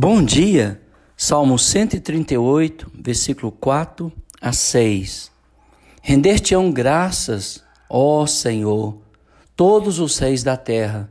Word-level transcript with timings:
Bom 0.00 0.22
dia, 0.22 0.80
Salmo 1.16 1.58
138, 1.58 2.88
versículo 2.94 3.50
4 3.50 4.12
a 4.40 4.52
6. 4.52 5.32
Render-te-ão 6.00 6.70
graças, 6.70 7.64
ó 7.90 8.24
Senhor, 8.24 8.98
todos 9.56 9.98
os 9.98 10.16
reis 10.18 10.44
da 10.44 10.56
terra, 10.56 11.10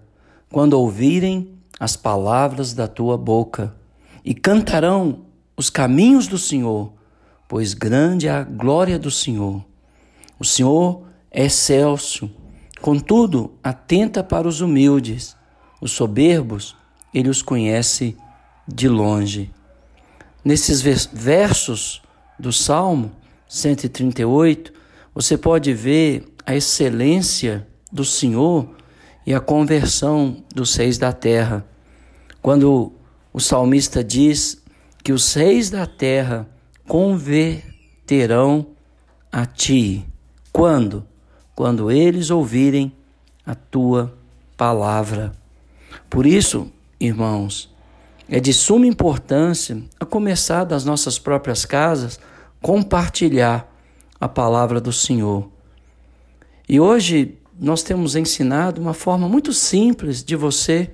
quando 0.49 0.79
ouvirem 0.79 1.59
as 1.77 1.97
palavras 1.97 2.73
da 2.73 2.87
tua 2.87 3.17
boca, 3.17 3.75
e 4.23 4.33
cantarão 4.33 5.25
os 5.57 5.69
caminhos 5.69 6.25
do 6.25 6.37
Senhor, 6.37 6.93
pois 7.45 7.73
grande 7.73 8.29
é 8.29 8.31
a 8.31 8.43
glória 8.45 8.97
do 8.97 9.11
Senhor. 9.11 9.65
O 10.39 10.45
Senhor 10.45 11.03
é 11.29 11.43
excelso, 11.43 12.31
contudo, 12.79 13.51
atenta 13.61 14.23
para 14.23 14.47
os 14.47 14.61
humildes, 14.61 15.35
os 15.81 15.91
soberbos, 15.91 16.73
ele 17.13 17.27
os 17.27 17.41
conhece 17.41 18.15
de 18.67 18.87
longe. 18.87 19.51
Nesses 20.43 20.81
versos 20.81 22.01
do 22.39 22.51
Salmo 22.51 23.11
138, 23.47 24.73
você 25.13 25.37
pode 25.37 25.73
ver 25.73 26.33
a 26.45 26.55
excelência 26.55 27.67
do 27.91 28.05
Senhor 28.05 28.69
e 29.25 29.33
a 29.33 29.39
conversão 29.39 30.43
dos 30.53 30.75
reis 30.75 30.97
da 30.97 31.11
terra. 31.11 31.65
Quando 32.41 32.93
o 33.33 33.39
salmista 33.39 34.03
diz 34.03 34.63
que 35.03 35.11
os 35.11 35.33
reis 35.33 35.69
da 35.69 35.85
terra 35.85 36.47
converterão 36.87 38.67
a 39.31 39.45
ti. 39.45 40.05
Quando? 40.51 41.05
Quando 41.55 41.91
eles 41.91 42.29
ouvirem 42.29 42.91
a 43.45 43.53
tua 43.55 44.17
palavra. 44.55 45.33
Por 46.09 46.25
isso, 46.25 46.71
irmãos, 46.99 47.73
é 48.29 48.39
de 48.39 48.53
suma 48.53 48.85
importância, 48.85 49.81
a 49.99 50.05
começar 50.05 50.63
das 50.63 50.83
nossas 50.83 51.17
próprias 51.17 51.65
casas, 51.65 52.19
compartilhar 52.61 53.71
a 54.19 54.27
palavra 54.27 54.81
do 54.81 54.91
Senhor. 54.91 55.49
E 56.67 56.79
hoje 56.79 57.37
nós 57.57 57.83
temos 57.83 58.15
ensinado 58.15 58.81
uma 58.81 58.93
forma 58.93 59.29
muito 59.29 59.53
simples 59.53 60.23
de 60.23 60.35
você 60.35 60.91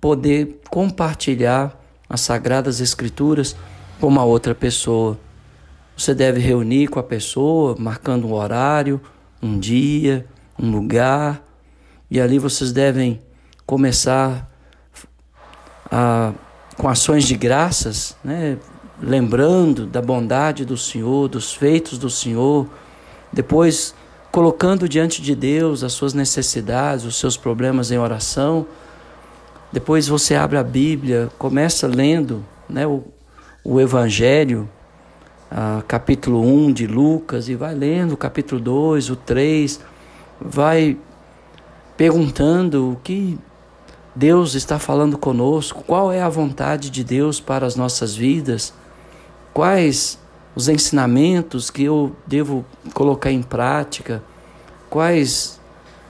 poder 0.00 0.60
compartilhar 0.70 1.82
as 2.08 2.20
sagradas 2.20 2.80
escrituras 2.80 3.56
com 3.98 4.08
uma 4.08 4.24
outra 4.24 4.54
pessoa. 4.54 5.18
Você 5.96 6.14
deve 6.14 6.40
reunir 6.40 6.88
com 6.88 6.98
a 6.98 7.02
pessoa, 7.02 7.74
marcando 7.78 8.26
um 8.26 8.34
horário, 8.34 9.00
um 9.42 9.58
dia, 9.58 10.26
um 10.58 10.70
lugar, 10.70 11.42
e 12.10 12.20
ali 12.20 12.38
vocês 12.38 12.72
devem 12.72 13.20
começar 13.64 14.48
a 15.90 16.34
com 16.86 16.90
ações 16.90 17.24
de 17.24 17.34
graças, 17.34 18.16
né? 18.22 18.56
lembrando 19.02 19.86
da 19.86 20.00
bondade 20.00 20.64
do 20.64 20.76
Senhor, 20.76 21.26
dos 21.26 21.52
feitos 21.52 21.98
do 21.98 22.08
Senhor, 22.08 22.68
depois 23.32 23.92
colocando 24.30 24.88
diante 24.88 25.20
de 25.20 25.34
Deus 25.34 25.82
as 25.82 25.92
suas 25.92 26.14
necessidades, 26.14 27.04
os 27.04 27.16
seus 27.16 27.36
problemas 27.36 27.90
em 27.90 27.98
oração. 27.98 28.68
Depois 29.72 30.06
você 30.06 30.36
abre 30.36 30.58
a 30.58 30.62
Bíblia, 30.62 31.28
começa 31.36 31.88
lendo 31.88 32.44
né, 32.68 32.86
o, 32.86 33.02
o 33.64 33.80
Evangelho, 33.80 34.68
a, 35.50 35.82
capítulo 35.88 36.40
1 36.40 36.72
de 36.72 36.86
Lucas, 36.86 37.48
e 37.48 37.56
vai 37.56 37.74
lendo 37.74 38.12
o 38.12 38.16
capítulo 38.16 38.60
2, 38.60 39.10
o 39.10 39.16
3, 39.16 39.80
vai 40.40 40.96
perguntando 41.96 42.92
o 42.92 42.96
que 43.02 43.36
Deus 44.16 44.54
está 44.54 44.78
falando 44.78 45.18
conosco, 45.18 45.84
qual 45.86 46.10
é 46.10 46.22
a 46.22 46.28
vontade 46.30 46.88
de 46.88 47.04
Deus 47.04 47.38
para 47.38 47.66
as 47.66 47.76
nossas 47.76 48.16
vidas, 48.16 48.72
quais 49.52 50.18
os 50.54 50.70
ensinamentos 50.70 51.68
que 51.68 51.84
eu 51.84 52.16
devo 52.26 52.64
colocar 52.94 53.30
em 53.30 53.42
prática, 53.42 54.22
quais 54.88 55.60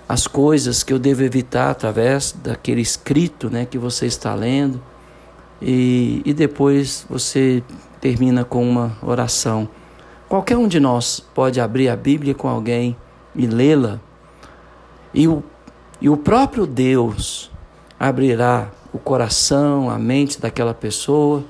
as 0.08 0.28
coisas 0.28 0.84
que 0.84 0.92
eu 0.92 1.00
devo 1.00 1.24
evitar 1.24 1.70
através 1.70 2.30
daquele 2.30 2.80
escrito 2.80 3.50
né, 3.50 3.66
que 3.66 3.76
você 3.76 4.06
está 4.06 4.32
lendo. 4.36 4.80
E, 5.60 6.22
e 6.24 6.32
depois 6.32 7.04
você 7.10 7.60
termina 8.00 8.44
com 8.44 8.68
uma 8.68 8.96
oração. 9.02 9.68
Qualquer 10.28 10.56
um 10.56 10.68
de 10.68 10.78
nós 10.78 11.18
pode 11.18 11.60
abrir 11.60 11.88
a 11.88 11.96
Bíblia 11.96 12.36
com 12.36 12.46
alguém 12.46 12.96
e 13.34 13.48
lê-la, 13.48 14.00
e 15.12 15.26
o, 15.26 15.42
e 16.00 16.08
o 16.08 16.16
próprio 16.16 16.66
Deus 16.66 17.50
abrirá 17.98 18.70
o 18.92 18.98
coração, 18.98 19.90
a 19.90 19.98
mente 19.98 20.40
daquela 20.40 20.74
pessoa, 20.74 21.44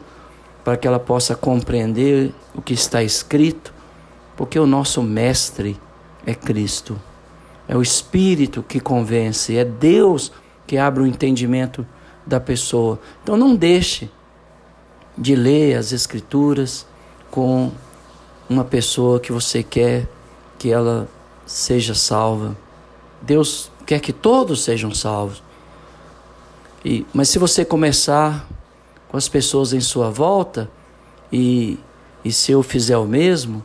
para 0.65 0.77
que 0.77 0.87
ela 0.87 0.99
possa 0.99 1.35
compreender 1.35 2.35
o 2.55 2.61
que 2.61 2.75
está 2.75 3.03
escrito, 3.03 3.73
porque 4.37 4.59
o 4.59 4.67
nosso 4.67 5.03
mestre 5.03 5.79
é 6.27 6.35
Cristo. 6.35 7.01
É 7.69 7.77
o 7.77 7.83
Espírito 7.83 8.63
que 8.63 8.81
convence, 8.81 9.57
é 9.57 9.65
Deus 9.65 10.33
que 10.67 10.77
abre 10.77 11.03
o 11.03 11.07
entendimento 11.07 11.87
da 12.27 12.41
pessoa. 12.41 12.99
Então 13.23 13.37
não 13.37 13.55
deixe 13.55 14.11
de 15.17 15.35
ler 15.35 15.77
as 15.77 15.93
Escrituras 15.93 16.87
com 17.31 17.71
uma 18.49 18.65
pessoa 18.65 19.21
que 19.21 19.33
você 19.33 19.63
quer 19.63 20.09
que 20.59 20.71
ela 20.71 21.09
seja 21.45 21.95
salva. 21.95 22.57
Deus 23.23 23.71
quer 23.85 24.01
que 24.01 24.13
todos 24.13 24.65
sejam 24.65 24.93
salvos. 24.93 25.43
E, 26.85 27.07
mas 27.13 27.29
se 27.29 27.39
você 27.39 27.65
começar 27.65 28.47
com 29.09 29.17
as 29.17 29.29
pessoas 29.29 29.73
em 29.73 29.81
sua 29.81 30.11
volta 30.11 30.71
e, 31.33 31.79
e 32.25 32.33
se 32.33 32.53
eu 32.53 32.63
fizer 32.63 32.97
o 32.97 33.07
mesmo, 33.07 33.65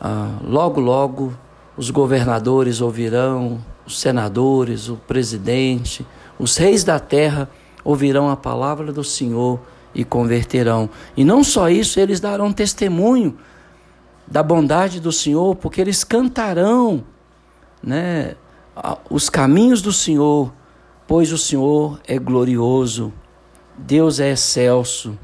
ah, 0.00 0.38
logo, 0.42 0.80
logo 0.80 1.34
os 1.76 1.90
governadores 1.90 2.80
ouvirão, 2.80 3.62
os 3.86 4.00
senadores, 4.00 4.88
o 4.88 4.96
presidente, 4.96 6.06
os 6.38 6.56
reis 6.56 6.84
da 6.84 6.98
terra 6.98 7.48
ouvirão 7.84 8.28
a 8.28 8.36
palavra 8.36 8.92
do 8.92 9.02
Senhor 9.02 9.60
e 9.94 10.04
converterão. 10.04 10.90
E 11.16 11.24
não 11.24 11.42
só 11.42 11.68
isso, 11.68 11.98
eles 11.98 12.20
darão 12.20 12.52
testemunho 12.52 13.36
da 14.26 14.42
bondade 14.42 15.00
do 15.00 15.10
Senhor, 15.10 15.56
porque 15.56 15.80
eles 15.80 16.04
cantarão 16.04 17.02
né, 17.82 18.34
os 19.08 19.30
caminhos 19.30 19.80
do 19.80 19.92
Senhor 19.92 20.52
pois 21.08 21.32
o 21.32 21.38
Senhor 21.38 21.98
é 22.06 22.18
glorioso, 22.18 23.10
Deus 23.78 24.20
é 24.20 24.30
excelso, 24.32 25.18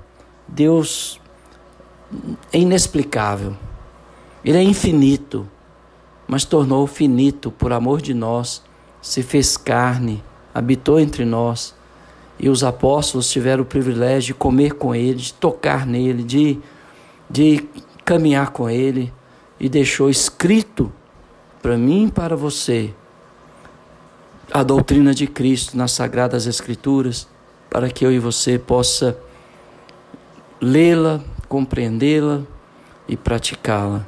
Deus 0.49 1.21
é 2.50 2.59
inexplicável, 2.59 3.55
Ele 4.43 4.56
é 4.56 4.62
infinito, 4.62 5.47
mas 6.27 6.47
tornou 6.47 6.87
finito 6.87 7.50
por 7.50 7.71
amor 7.71 8.00
de 8.00 8.15
nós, 8.15 8.62
se 9.03 9.22
fez 9.22 9.59
carne, 9.59 10.25
habitou 10.55 10.99
entre 10.99 11.27
nós. 11.27 11.75
E 12.41 12.49
os 12.49 12.65
apóstolos 12.65 13.31
tiveram 13.31 13.62
o 13.62 13.66
privilégio 13.66 14.28
de 14.28 14.34
comer 14.34 14.72
com 14.75 14.95
Ele, 14.95 15.19
de 15.19 15.34
tocar 15.34 15.87
nele, 15.87 16.22
de, 16.25 16.59
de 17.28 17.69
caminhar 18.05 18.51
com 18.51 18.71
Ele, 18.71 19.12
e 19.61 19.69
deixou 19.69 20.09
escrito 20.09 20.91
para 21.61 21.77
mim 21.77 22.06
e 22.06 22.11
para 22.11 22.34
você 22.34 22.95
a 24.54 24.62
doutrina 24.62 25.12
de 25.12 25.26
Cristo 25.26 25.76
nas 25.76 25.91
Sagradas 25.91 26.47
Escrituras, 26.47 27.26
para 27.69 27.91
que 27.91 28.06
eu 28.06 28.12
e 28.12 28.20
você 28.20 28.56
possa 28.56 29.19
lê-la, 30.60 31.20
compreendê-la 31.48 32.42
e 33.09 33.16
praticá-la. 33.16 34.06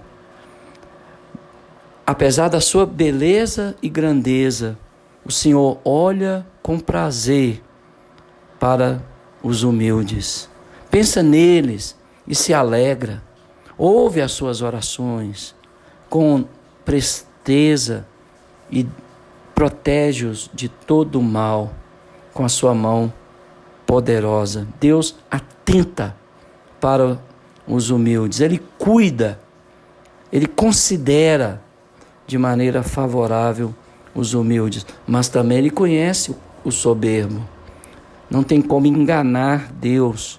Apesar 2.07 2.47
da 2.47 2.61
sua 2.61 2.87
beleza 2.87 3.75
e 3.83 3.89
grandeza, 3.89 4.79
o 5.25 5.33
Senhor 5.33 5.81
olha 5.85 6.47
com 6.63 6.79
prazer 6.79 7.61
para 8.61 9.03
os 9.43 9.65
humildes. 9.65 10.49
Pensa 10.89 11.25
neles 11.25 11.97
e 12.25 12.37
se 12.37 12.55
alegra. 12.55 13.21
Ouve 13.77 14.21
as 14.21 14.31
suas 14.31 14.63
orações 14.63 15.57
com 16.09 16.45
presteza 16.85 18.07
e 18.71 18.87
protege-os 19.57 20.51
de 20.53 20.69
todo 20.69 21.19
o 21.19 21.23
mal 21.23 21.73
com 22.35 22.45
a 22.45 22.49
sua 22.49 22.75
mão 22.75 23.11
poderosa. 23.87 24.69
Deus 24.79 25.17
atenta 25.31 26.15
para 26.79 27.19
os 27.67 27.89
humildes, 27.89 28.41
Ele 28.41 28.63
cuida, 28.79 29.41
Ele 30.31 30.47
considera 30.47 31.63
de 32.27 32.37
maneira 32.37 32.83
favorável 32.83 33.75
os 34.15 34.35
humildes, 34.35 34.85
mas 35.07 35.31
também 35.31 35.57
Ele 35.57 35.71
conhece 35.71 36.37
o 36.63 36.71
soberbo. 36.71 37.43
Não 38.31 38.43
tem 38.43 38.61
como 38.61 38.87
enganar 38.87 39.73
Deus, 39.73 40.39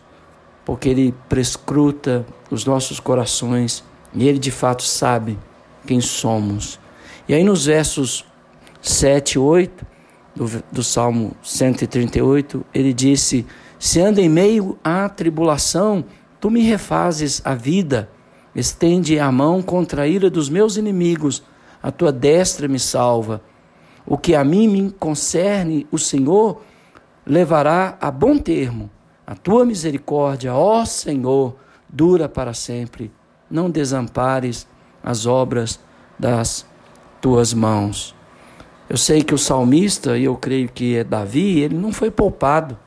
porque 0.64 0.90
Ele 0.90 1.12
prescruta 1.28 2.24
os 2.52 2.66
nossos 2.66 3.00
corações 3.00 3.84
e 4.14 4.28
Ele 4.28 4.38
de 4.38 4.52
fato 4.52 4.84
sabe 4.84 5.40
quem 5.88 6.00
somos. 6.00 6.80
E 7.28 7.34
aí 7.34 7.44
nos 7.44 7.66
versos 7.66 8.24
7, 8.81 9.39
8 9.39 9.85
do, 10.35 10.63
do 10.71 10.83
Salmo 10.83 11.35
138, 11.41 12.65
ele 12.74 12.94
disse: 12.94 13.45
Se 13.79 14.00
ando 14.00 14.21
em 14.21 14.29
meio 14.29 14.77
à 14.83 15.09
tribulação, 15.09 16.06
tu 16.39 16.50
me 16.50 16.62
refazes 16.62 17.41
a 17.44 17.56
vida. 17.56 18.09
Estende 18.56 19.19
a 19.19 19.31
mão 19.31 19.62
contra 19.62 20.03
a 20.03 20.07
ira 20.07 20.29
dos 20.29 20.50
meus 20.50 20.77
inimigos, 20.77 21.44
a 21.81 21.91
tua 21.91 22.12
destra 22.12 22.68
me 22.68 22.79
salva. 22.79 23.41
O 24.06 24.18
que 24.18 24.33
a 24.33 24.44
mim 24.44 24.68
me 24.68 24.91
concerne, 24.91 25.85
o 25.91 26.00
Senhor 26.00 26.62
levará 27.25 27.97
a 28.00 28.09
bom 28.09 28.38
termo. 28.38 28.89
A 29.25 29.35
tua 29.35 29.65
misericórdia, 29.65 30.56
ó 30.56 30.85
Senhor, 30.85 31.56
dura 31.89 32.30
para 32.30 32.53
sempre. 32.53 33.12
Não 33.51 33.69
desampares 33.69 34.65
as 35.03 35.25
obras 35.25 35.80
das 36.18 36.65
tuas 37.21 37.53
mãos. 37.53 38.17
Eu 38.89 38.95
sei 38.98 39.22
que 39.22 39.34
o 39.34 39.38
salmista, 39.38 40.18
e 40.18 40.24
eu 40.24 40.36
creio 40.36 40.69
que 40.69 40.95
é 40.95 41.04
Davi, 41.04 41.60
ele 41.60 41.75
não 41.75 41.92
foi 41.92 42.10
poupado 42.10 42.78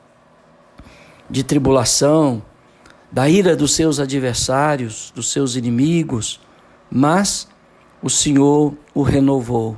de 1.28 1.44
tribulação, 1.44 2.42
da 3.12 3.28
ira 3.28 3.56
dos 3.56 3.74
seus 3.74 4.00
adversários, 4.00 5.12
dos 5.14 5.30
seus 5.30 5.56
inimigos, 5.56 6.40
mas 6.90 7.48
o 8.02 8.08
Senhor 8.08 8.74
o 8.94 9.02
renovou, 9.02 9.76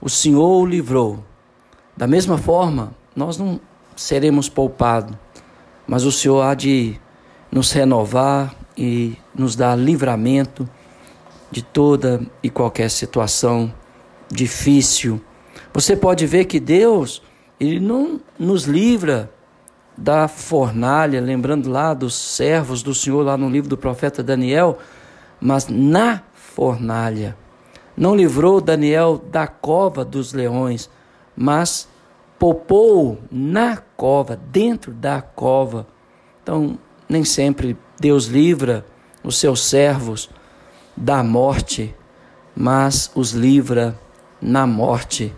o 0.00 0.10
Senhor 0.10 0.60
o 0.60 0.66
livrou. 0.66 1.24
Da 1.96 2.06
mesma 2.06 2.36
forma, 2.36 2.92
nós 3.14 3.38
não 3.38 3.58
seremos 3.96 4.48
poupados, 4.48 5.16
mas 5.86 6.04
o 6.04 6.12
Senhor 6.12 6.42
há 6.42 6.54
de 6.54 7.00
nos 7.50 7.72
renovar 7.72 8.54
e 8.76 9.16
nos 9.34 9.56
dar 9.56 9.74
livramento 9.76 10.68
de 11.50 11.62
toda 11.62 12.20
e 12.42 12.50
qualquer 12.50 12.90
situação 12.90 13.72
difícil. 14.30 15.20
Você 15.76 15.94
pode 15.94 16.24
ver 16.24 16.46
que 16.46 16.58
Deus, 16.58 17.22
ele 17.60 17.78
não 17.78 18.18
nos 18.38 18.64
livra 18.64 19.30
da 19.94 20.26
fornalha, 20.26 21.20
lembrando 21.20 21.68
lá 21.68 21.92
dos 21.92 22.14
servos 22.14 22.82
do 22.82 22.94
Senhor 22.94 23.22
lá 23.22 23.36
no 23.36 23.50
livro 23.50 23.68
do 23.68 23.76
profeta 23.76 24.22
Daniel, 24.22 24.78
mas 25.38 25.68
na 25.68 26.22
fornalha. 26.32 27.36
Não 27.94 28.16
livrou 28.16 28.58
Daniel 28.58 29.18
da 29.18 29.46
cova 29.46 30.02
dos 30.02 30.32
leões, 30.32 30.88
mas 31.36 31.86
poupou 32.38 33.18
na 33.30 33.76
cova, 33.76 34.34
dentro 34.34 34.92
da 34.94 35.20
cova. 35.20 35.86
Então, 36.42 36.78
nem 37.06 37.22
sempre 37.22 37.76
Deus 38.00 38.24
livra 38.24 38.86
os 39.22 39.36
seus 39.38 39.60
servos 39.60 40.30
da 40.96 41.22
morte, 41.22 41.94
mas 42.56 43.10
os 43.14 43.32
livra 43.32 43.94
na 44.40 44.66
morte. 44.66 45.34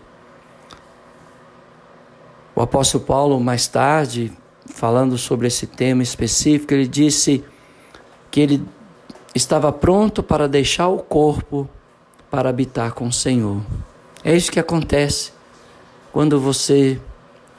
O 2.59 2.63
apóstolo 2.63 3.05
Paulo, 3.05 3.39
mais 3.39 3.69
tarde, 3.69 4.33
falando 4.65 5.17
sobre 5.17 5.47
esse 5.47 5.65
tema 5.65 6.03
específico, 6.03 6.73
ele 6.73 6.89
disse 6.89 7.41
que 8.29 8.41
ele 8.41 8.67
estava 9.33 9.71
pronto 9.71 10.21
para 10.21 10.45
deixar 10.45 10.89
o 10.89 10.97
corpo 10.97 11.69
para 12.29 12.49
habitar 12.49 12.91
com 12.91 13.07
o 13.07 13.13
Senhor. 13.13 13.61
É 14.25 14.35
isso 14.35 14.51
que 14.51 14.59
acontece 14.59 15.31
quando 16.11 16.37
você 16.37 16.99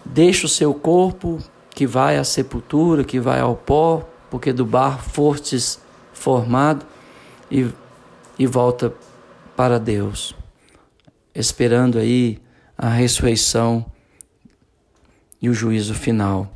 deixa 0.05 0.45
o 0.45 0.51
seu 0.51 0.75
corpo 0.75 1.39
que 1.71 1.87
vai 1.87 2.19
à 2.19 2.23
sepultura, 2.23 3.03
que 3.03 3.19
vai 3.19 3.41
ao 3.41 3.57
pó, 3.57 4.07
porque 4.29 4.53
do 4.53 4.67
bar 4.67 5.03
fortes 5.03 5.81
formado 6.13 6.85
e, 7.51 7.67
e 8.39 8.47
volta 8.47 8.93
para 9.57 9.81
Deus, 9.81 10.37
esperando 11.35 11.99
aí 11.99 12.39
a 12.77 12.91
ressurreição 12.91 13.87
e 15.41 15.49
o 15.49 15.55
juízo 15.55 15.95
final. 15.95 16.53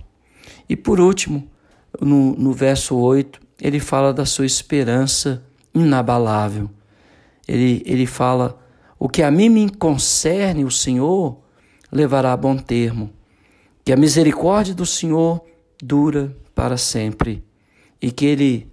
E 0.69 0.77
por 0.77 1.01
último, 1.01 1.49
no, 2.01 2.35
no 2.35 2.53
verso 2.53 2.97
8, 2.97 3.41
ele 3.61 3.81
fala 3.81 4.13
da 4.13 4.27
sua 4.27 4.47
esperança 4.47 5.43
inabalável. 5.75 6.71
Ele, 7.47 7.83
ele 7.87 8.07
fala: 8.07 8.59
O 8.99 9.09
que 9.09 9.23
a 9.23 9.31
mim 9.31 9.49
me 9.49 9.71
concerne, 9.71 10.65
o 10.65 10.71
Senhor 10.71 11.39
levará 11.91 12.33
a 12.33 12.37
bom 12.37 12.57
termo, 12.57 13.11
que 13.85 13.93
a 13.93 13.97
misericórdia 13.97 14.75
do 14.75 14.87
Senhor 14.87 15.45
dura 15.83 16.37
para 16.55 16.77
sempre. 16.77 17.45
E 18.01 18.11
que 18.11 18.27
ele 18.27 18.71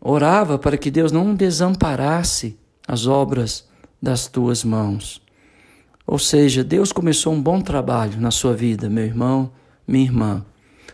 orava 0.00 0.58
para 0.58 0.78
que 0.78 0.90
Deus 0.90 1.10
não 1.10 1.34
desamparasse 1.34 2.58
as 2.86 3.06
obras 3.06 3.68
das 4.00 4.26
tuas 4.26 4.64
mãos. 4.64 5.20
Ou 6.06 6.18
seja, 6.18 6.64
Deus 6.64 6.92
começou 6.92 7.32
um 7.32 7.42
bom 7.42 7.60
trabalho 7.60 8.20
na 8.20 8.30
sua 8.30 8.54
vida, 8.54 8.88
meu 8.88 9.04
irmão, 9.04 9.52
minha 9.86 10.04
irmã. 10.04 10.44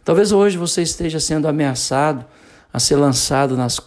Talvez 0.05 0.32
hoje 0.32 0.56
você 0.56 0.82
esteja 0.82 1.19
sendo 1.19 1.49
ameaçado 1.49 2.25
a 2.73 2.79
ser 2.79 2.97
lançado 2.97 3.56
nas, 3.56 3.81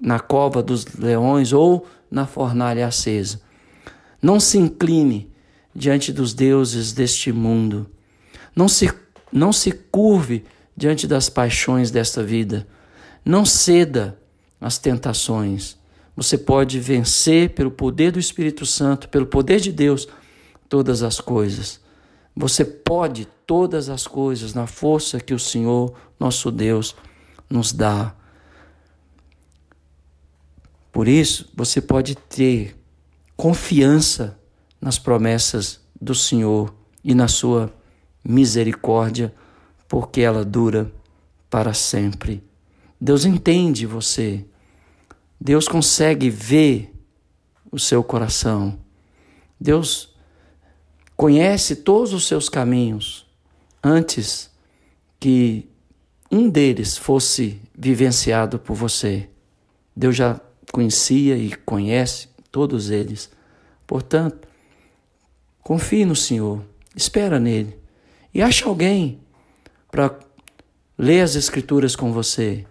na 0.00 0.20
cova 0.20 0.62
dos 0.62 0.84
leões 0.96 1.52
ou 1.52 1.86
na 2.10 2.26
fornalha 2.26 2.86
acesa. 2.86 3.40
Não 4.20 4.38
se 4.38 4.58
incline 4.58 5.30
diante 5.74 6.12
dos 6.12 6.32
deuses 6.32 6.92
deste 6.92 7.32
mundo. 7.32 7.90
Não 8.54 8.68
se, 8.68 8.92
não 9.32 9.52
se 9.52 9.72
curve 9.72 10.44
diante 10.76 11.06
das 11.06 11.28
paixões 11.28 11.90
desta 11.90 12.22
vida. 12.22 12.66
Não 13.24 13.44
ceda 13.44 14.18
às 14.60 14.78
tentações. 14.78 15.76
Você 16.16 16.38
pode 16.38 16.78
vencer 16.78 17.50
pelo 17.50 17.70
poder 17.70 18.12
do 18.12 18.20
Espírito 18.20 18.64
Santo, 18.64 19.08
pelo 19.08 19.26
poder 19.26 19.58
de 19.58 19.72
Deus, 19.72 20.06
todas 20.68 21.02
as 21.02 21.20
coisas. 21.20 21.80
Você 22.36 22.64
pode 22.64 23.26
todas 23.46 23.88
as 23.88 24.06
coisas 24.06 24.54
na 24.54 24.66
força 24.66 25.20
que 25.20 25.34
o 25.34 25.38
Senhor, 25.38 25.94
nosso 26.18 26.50
Deus, 26.50 26.96
nos 27.48 27.72
dá. 27.72 28.14
Por 30.90 31.08
isso, 31.08 31.50
você 31.54 31.80
pode 31.80 32.14
ter 32.14 32.76
confiança 33.36 34.38
nas 34.80 34.98
promessas 34.98 35.80
do 36.00 36.14
Senhor 36.14 36.74
e 37.02 37.14
na 37.14 37.28
sua 37.28 37.72
misericórdia, 38.24 39.34
porque 39.88 40.20
ela 40.20 40.44
dura 40.44 40.90
para 41.50 41.74
sempre. 41.74 42.42
Deus 43.00 43.24
entende 43.24 43.86
você. 43.86 44.44
Deus 45.40 45.68
consegue 45.68 46.30
ver 46.30 46.94
o 47.70 47.78
seu 47.78 48.02
coração. 48.02 48.78
Deus 49.60 50.13
conhece 51.16 51.76
todos 51.76 52.12
os 52.12 52.26
seus 52.26 52.48
caminhos 52.48 53.26
antes 53.82 54.50
que 55.20 55.68
um 56.30 56.48
deles 56.48 56.96
fosse 56.96 57.60
vivenciado 57.76 58.58
por 58.58 58.74
você. 58.74 59.28
Deus 59.94 60.16
já 60.16 60.40
conhecia 60.72 61.36
e 61.36 61.54
conhece 61.54 62.28
todos 62.50 62.90
eles. 62.90 63.30
Portanto, 63.86 64.48
confie 65.62 66.04
no 66.04 66.16
Senhor, 66.16 66.64
espera 66.96 67.38
nele 67.38 67.78
e 68.32 68.42
acha 68.42 68.66
alguém 68.66 69.20
para 69.90 70.18
ler 70.98 71.20
as 71.20 71.36
Escrituras 71.36 71.94
com 71.94 72.12
você. 72.12 72.66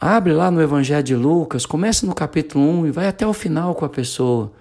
Abre 0.00 0.32
lá 0.32 0.50
no 0.50 0.60
Evangelho 0.60 1.02
de 1.02 1.14
Lucas, 1.14 1.64
comece 1.64 2.04
no 2.04 2.14
capítulo 2.14 2.64
1 2.80 2.86
e 2.88 2.90
vai 2.90 3.06
até 3.06 3.26
o 3.26 3.32
final 3.32 3.74
com 3.74 3.84
a 3.84 3.88
pessoa 3.88 4.52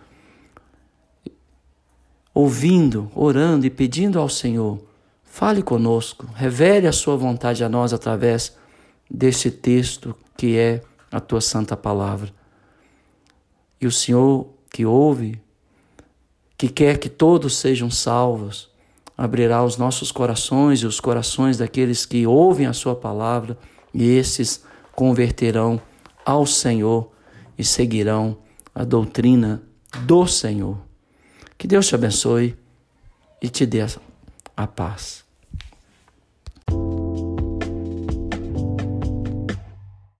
ouvindo, 2.36 3.10
orando 3.15 3.65
e 3.65 3.70
pedindo 3.70 4.20
ao 4.20 4.27
Senhor, 4.27 4.77
fale 5.24 5.63
conosco, 5.63 6.27
revele 6.36 6.86
a 6.86 6.92
sua 6.92 7.15
vontade 7.15 7.63
a 7.63 7.70
nós 7.70 7.94
através 7.94 8.58
deste 9.10 9.50
texto 9.50 10.13
que 10.36 10.58
é 10.58 10.82
a 11.10 11.22
tua 11.22 11.39
santa 11.39 11.77
palavra. 11.77 12.30
E 13.80 13.88
o 13.88 13.92
Senhor 13.92 14.50
que 14.70 14.86
ouve, 14.86 15.42
que 16.58 16.68
quer 16.68 16.98
que 16.98 17.08
todos 17.08 17.56
sejam 17.56 17.89
salvos, 17.89 18.70
abrirá 19.18 19.63
os 19.63 19.77
nossos 19.77 20.12
corações 20.12 20.82
e 20.82 20.86
os 20.86 21.00
corações 21.00 21.58
daqueles 21.58 22.06
que 22.06 22.27
ouvem 22.27 22.65
a 22.65 22.74
sua 22.74 22.96
palavra, 22.96 23.58
e 23.94 24.04
esses 24.04 24.62
converterão 24.92 25.80
ao 26.25 26.46
Senhor 26.46 27.10
e 27.58 27.63
seguirão 27.63 28.38
a 28.74 28.84
doutrina 28.84 29.63
do 30.06 30.27
Senhor. 30.27 30.85
Que 31.58 31.68
Deus 31.68 31.88
te 31.88 31.96
abençoe 31.96 32.56
e 33.42 33.50
te 33.50 33.66
dê 33.66 33.82
a 34.56 34.68
paz. 34.68 35.25